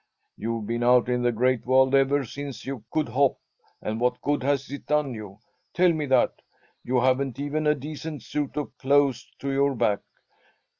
You've 0.35 0.65
been 0.65 0.81
out 0.81 1.09
in 1.09 1.21
the 1.21 1.31
Great 1.31 1.63
World 1.67 1.93
ever 1.93 2.25
since 2.25 2.65
you 2.65 2.83
could 2.89 3.07
hop, 3.09 3.37
and 3.83 4.01
what 4.01 4.19
good 4.23 4.41
has 4.41 4.71
it 4.71 4.87
done 4.87 5.13
you? 5.13 5.37
Tell 5.75 5.93
me 5.93 6.07
that! 6.07 6.41
You 6.83 7.01
haven't 7.01 7.39
even 7.39 7.67
a 7.67 7.75
decent 7.75 8.23
suit 8.23 8.57
of 8.57 8.75
clothes 8.79 9.29
to 9.37 9.51
your 9.51 9.75
back." 9.75 9.99